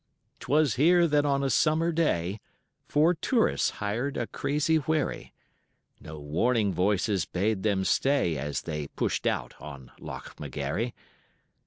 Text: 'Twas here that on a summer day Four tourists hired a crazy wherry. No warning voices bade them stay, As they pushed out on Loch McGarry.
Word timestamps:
'Twas 0.39 0.77
here 0.77 1.05
that 1.07 1.27
on 1.27 1.43
a 1.43 1.49
summer 1.51 1.91
day 1.91 2.39
Four 2.87 3.13
tourists 3.13 3.69
hired 3.69 4.17
a 4.17 4.25
crazy 4.25 4.77
wherry. 4.77 5.31
No 5.99 6.19
warning 6.19 6.73
voices 6.73 7.25
bade 7.25 7.61
them 7.61 7.83
stay, 7.85 8.35
As 8.35 8.63
they 8.63 8.87
pushed 8.87 9.27
out 9.27 9.53
on 9.61 9.91
Loch 9.99 10.37
McGarry. 10.37 10.93